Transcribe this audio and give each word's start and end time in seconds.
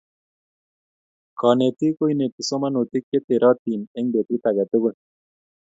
Konetik 1.39 1.91
ko 1.97 2.03
inetii 2.13 2.47
somonutik 2.49 3.03
che 3.09 3.19
terotin 3.27 3.81
eng 3.97 4.07
betut 4.13 4.43
age 4.49 4.63
tugul. 4.71 4.95